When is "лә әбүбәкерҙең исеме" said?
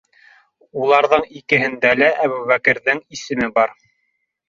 2.01-3.55